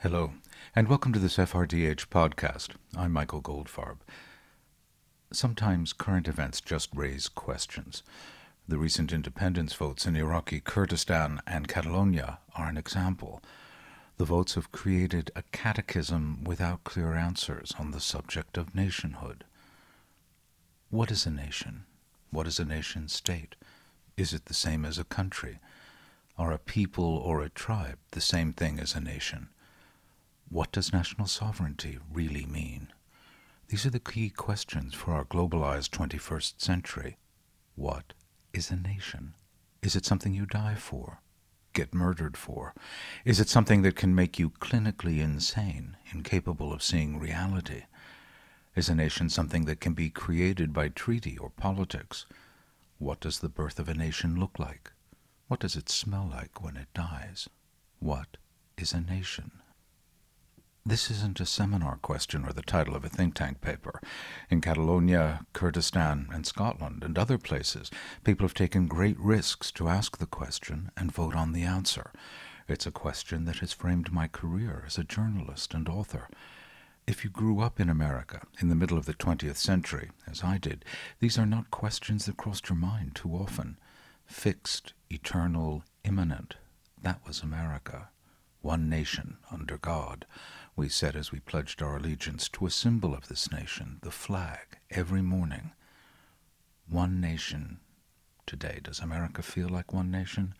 [0.00, 0.34] Hello,
[0.74, 2.72] and welcome to this FRDH podcast.
[2.94, 3.96] I'm Michael Goldfarb.
[5.32, 8.02] Sometimes current events just raise questions.
[8.68, 13.40] The recent independence votes in Iraqi Kurdistan and Catalonia are an example.
[14.18, 19.44] The votes have created a catechism without clear answers on the subject of nationhood.
[20.90, 21.84] What is a nation?
[22.30, 23.56] What is a nation state?
[24.18, 25.58] Is it the same as a country?
[26.36, 29.48] Are a people or a tribe the same thing as a nation?
[30.48, 32.92] What does national sovereignty really mean?
[33.68, 37.16] These are the key questions for our globalized 21st century.
[37.74, 38.12] What
[38.52, 39.34] is a nation?
[39.82, 41.18] Is it something you die for?
[41.72, 42.74] Get murdered for?
[43.24, 47.82] Is it something that can make you clinically insane, incapable of seeing reality?
[48.76, 52.24] Is a nation something that can be created by treaty or politics?
[52.98, 54.92] What does the birth of a nation look like?
[55.48, 57.48] What does it smell like when it dies?
[57.98, 58.36] What
[58.78, 59.50] is a nation?
[60.88, 64.00] This isn't a seminar question or the title of a think tank paper.
[64.48, 67.90] In Catalonia, Kurdistan, and Scotland, and other places,
[68.22, 72.12] people have taken great risks to ask the question and vote on the answer.
[72.68, 76.28] It's a question that has framed my career as a journalist and author.
[77.04, 80.56] If you grew up in America in the middle of the 20th century, as I
[80.56, 80.84] did,
[81.18, 83.76] these are not questions that crossed your mind too often.
[84.24, 86.54] Fixed, eternal, imminent.
[87.02, 88.10] That was America.
[88.60, 90.26] One nation under God
[90.76, 94.78] we said as we pledged our allegiance to a symbol of this nation, the flag,
[94.90, 95.72] every morning.
[96.86, 97.80] One nation.
[98.44, 100.54] Today, does America feel like one nation?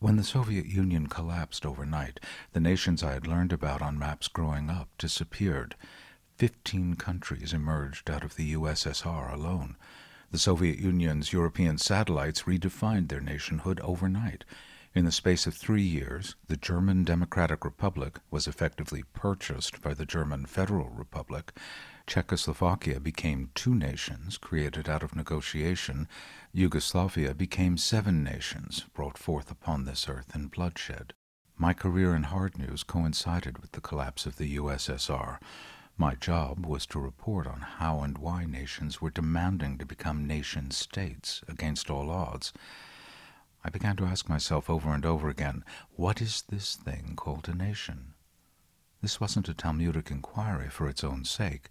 [0.00, 2.20] When the Soviet Union collapsed overnight,
[2.52, 5.76] the nations I had learned about on maps growing up disappeared.
[6.36, 9.76] Fifteen countries emerged out of the USSR alone.
[10.30, 14.44] The Soviet Union's European satellites redefined their nationhood overnight.
[14.94, 20.06] In the space of three years, the German Democratic Republic was effectively purchased by the
[20.06, 21.52] German Federal Republic.
[22.06, 26.06] Czechoslovakia became two nations created out of negotiation.
[26.52, 31.12] Yugoslavia became seven nations brought forth upon this earth in bloodshed.
[31.58, 35.38] My career in hard news coincided with the collapse of the USSR.
[35.98, 40.70] My job was to report on how and why nations were demanding to become nation
[40.70, 42.52] states against all odds.
[43.66, 45.64] I began to ask myself over and over again,
[45.96, 48.12] what is this thing called a nation?
[49.00, 51.70] This wasn't a Talmudic inquiry for its own sake.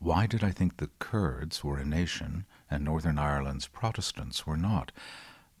[0.00, 4.90] Why did I think the Kurds were a nation and Northern Ireland's Protestants were not?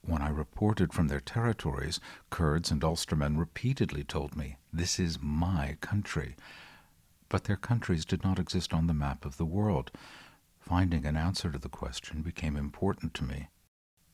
[0.02, 5.76] When I reported from their territories, Kurds and Ulstermen repeatedly told me, This is my
[5.80, 6.34] country.
[7.28, 9.92] But their countries did not exist on the map of the world.
[10.58, 13.48] Finding an answer to the question became important to me.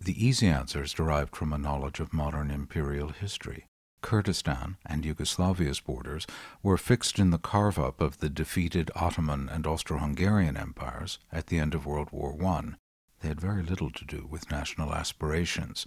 [0.04, 3.65] The easy answers derived from a knowledge of modern imperial history.
[4.03, 6.26] Kurdistan and Yugoslavia's borders
[6.62, 11.47] were fixed in the carve up of the defeated Ottoman and Austro Hungarian empires at
[11.47, 12.75] the end of World War I.
[13.20, 15.87] They had very little to do with national aspirations.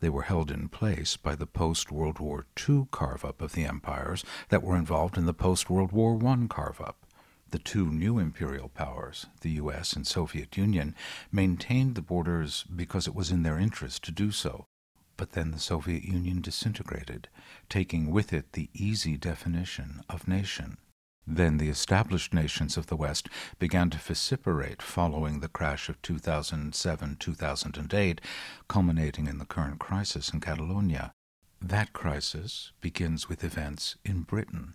[0.00, 3.64] They were held in place by the post World War II carve up of the
[3.64, 7.05] empires that were involved in the post World War I carve up.
[7.50, 10.94] The two new imperial powers, the US and Soviet Union,
[11.30, 14.66] maintained the borders because it was in their interest to do so.
[15.16, 17.28] But then the Soviet Union disintegrated,
[17.68, 20.78] taking with it the easy definition of nation.
[21.26, 27.16] Then the established nations of the West began to vociferate following the crash of 2007
[27.16, 28.20] 2008,
[28.68, 31.12] culminating in the current crisis in Catalonia.
[31.60, 34.74] That crisis begins with events in Britain.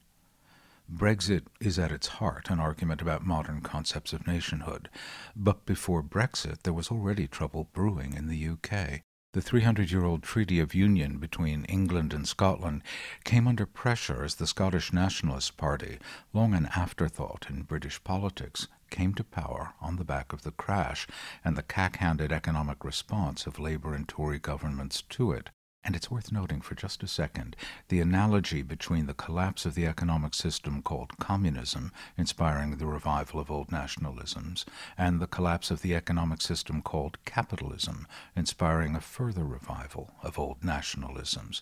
[0.94, 4.90] Brexit is at its heart an argument about modern concepts of nationhood.
[5.38, 9.01] But before Brexit, there was already trouble brewing in the UK.
[9.31, 12.84] The 300 year old Treaty of Union between England and Scotland
[13.24, 15.97] came under pressure as the Scottish Nationalist Party,
[16.34, 21.07] long an afterthought in British politics, came to power on the back of the crash
[21.46, 25.51] and the cack handed economic response of Labour and Tory governments to it.
[25.84, 27.56] And it's worth noting for just a second
[27.88, 33.50] the analogy between the collapse of the economic system called communism, inspiring the revival of
[33.50, 34.63] old nationalisms,
[34.95, 40.62] and the collapse of the economic system called capitalism, inspiring a further revival of old
[40.62, 41.62] nationalisms.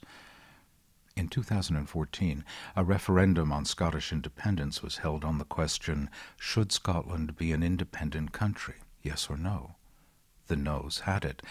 [1.15, 2.45] In 2014,
[2.75, 8.31] a referendum on Scottish independence was held on the question Should Scotland be an independent
[8.33, 8.75] country?
[9.01, 9.75] Yes or no?
[10.47, 11.41] The noes had it.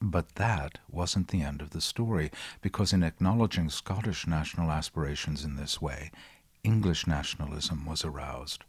[0.00, 5.56] But that wasn't the end of the story, because in acknowledging Scottish national aspirations in
[5.56, 6.10] this way,
[6.62, 8.64] English nationalism was aroused.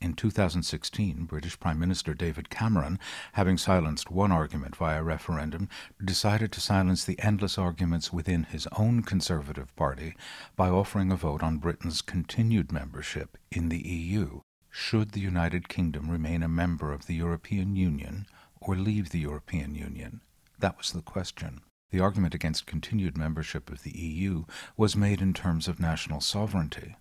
[0.00, 2.98] In 2016, British Prime Minister David Cameron,
[3.32, 5.68] having silenced one argument via referendum,
[6.04, 10.14] decided to silence the endless arguments within his own Conservative Party
[10.54, 14.42] by offering a vote on Britain's continued membership in the EU.
[14.70, 18.26] Should the United Kingdom remain a member of the European Union
[18.60, 20.20] or leave the European Union?
[20.58, 21.60] That was the question.
[21.90, 24.44] The argument against continued membership of the EU
[24.76, 26.96] was made in terms of national sovereignty.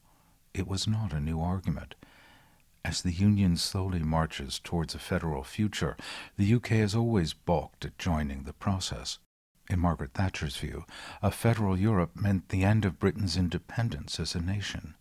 [0.53, 1.95] It was not a new argument.
[2.83, 5.97] As the Union slowly marches towards a federal future,
[6.37, 9.17] the UK has always balked at joining the process.
[9.69, 10.85] In Margaret Thatcher's view,
[11.23, 14.93] a federal Europe meant the end of Britain's independence as a nation.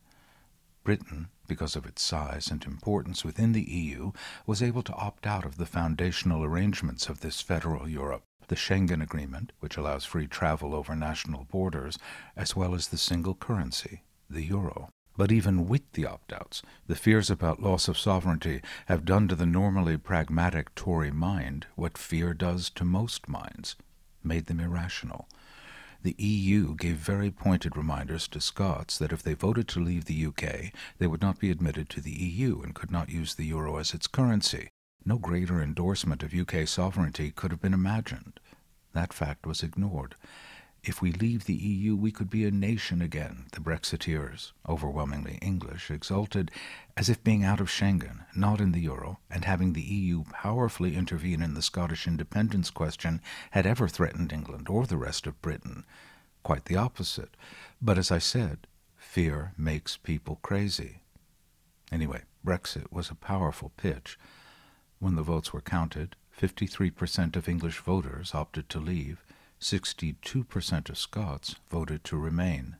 [0.82, 4.12] Britain, because of its size and importance within the EU,
[4.46, 9.02] was able to opt out of the foundational arrangements of this federal Europe the Schengen
[9.02, 11.98] Agreement, which allows free travel over national borders,
[12.36, 14.88] as well as the single currency, the euro.
[15.16, 19.36] But even with the opt outs, the fears about loss of sovereignty have done to
[19.36, 23.76] the normally pragmatic Tory mind what fear does to most minds
[24.24, 25.28] made them irrational.
[26.02, 30.26] The EU gave very pointed reminders to Scots that if they voted to leave the
[30.26, 33.78] UK, they would not be admitted to the EU and could not use the euro
[33.78, 34.68] as its currency.
[35.06, 38.40] No greater endorsement of UK sovereignty could have been imagined.
[38.94, 40.14] That fact was ignored.
[40.82, 45.90] If we leave the EU, we could be a nation again, the Brexiteers, overwhelmingly English,
[45.90, 46.50] exulted,
[46.96, 50.94] as if being out of Schengen, not in the euro, and having the EU powerfully
[50.94, 53.22] intervene in the Scottish independence question
[53.52, 55.84] had ever threatened England or the rest of Britain.
[56.42, 57.34] Quite the opposite.
[57.80, 58.66] But as I said,
[58.96, 61.00] fear makes people crazy.
[61.90, 64.18] Anyway, Brexit was a powerful pitch.
[65.04, 69.22] When the votes were counted, 53% of English voters opted to leave
[69.60, 72.76] 62% of Scots voted to remain.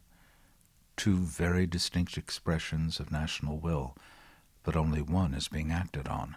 [0.96, 3.94] Two very distinct expressions of national will,
[4.62, 6.36] but only one is being acted on.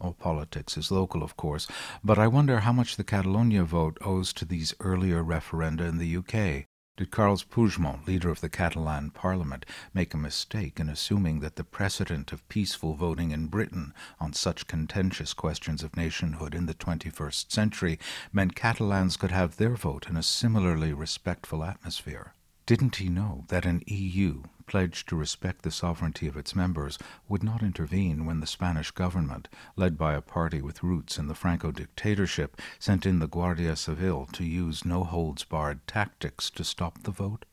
[0.00, 1.68] All politics is local, of course,
[2.02, 6.16] but I wonder how much the Catalonia vote owes to these earlier referenda in the
[6.16, 6.66] UK,
[7.02, 11.64] did Carles Puigdemont, leader of the Catalan Parliament, make a mistake in assuming that the
[11.64, 17.50] precedent of peaceful voting in Britain on such contentious questions of nationhood in the 21st
[17.50, 17.98] century
[18.32, 22.34] meant Catalans could have their vote in a similarly respectful atmosphere?
[22.64, 26.96] Didn't he know that an EU pledged to respect the sovereignty of its members
[27.28, 31.34] would not intervene when the Spanish government, led by a party with roots in the
[31.34, 37.02] Franco dictatorship, sent in the Guardia Civil to use no holds barred tactics to stop
[37.02, 37.44] the vote?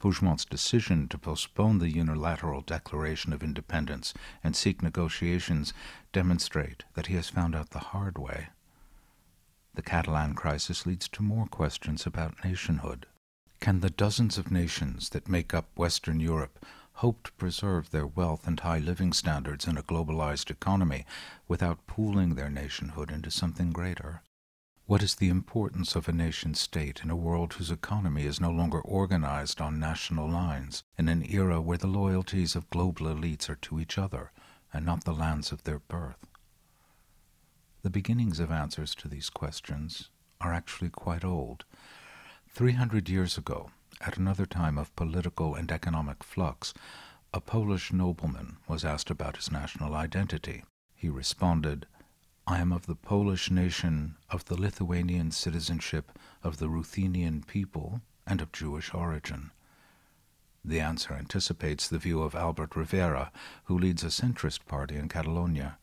[0.00, 5.72] Puigdemont's decision to postpone the unilateral declaration of independence and seek negotiations
[6.12, 8.48] demonstrate that he has found out the hard way.
[9.74, 13.06] The Catalan crisis leads to more questions about nationhood.
[13.60, 16.64] Can the dozens of nations that make up Western Europe
[16.94, 21.04] hope to preserve their wealth and high living standards in a globalized economy
[21.46, 24.22] without pooling their nationhood into something greater?
[24.86, 28.50] What is the importance of a nation state in a world whose economy is no
[28.50, 33.56] longer organized on national lines, in an era where the loyalties of global elites are
[33.56, 34.32] to each other
[34.72, 36.26] and not the lands of their birth?
[37.82, 40.10] The beginnings of answers to these questions
[40.40, 41.64] are actually quite old.
[42.50, 46.74] Three hundred years ago, at another time of political and economic flux,
[47.32, 50.64] a Polish nobleman was asked about his national identity.
[50.96, 51.86] He responded,
[52.48, 56.10] I am of the Polish nation, of the Lithuanian citizenship,
[56.42, 59.52] of the Ruthenian people, and of Jewish origin.
[60.64, 63.30] The answer anticipates the view of Albert Rivera,
[63.64, 65.78] who leads a centrist party in Catalonia.